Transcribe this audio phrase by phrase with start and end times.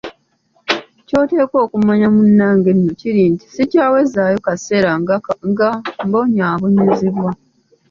[1.07, 5.15] Ky’oteeka okumanya munnange nno kiri nti sikyawezaayo kaseera nga
[6.07, 7.31] mbonyabonyezebwa.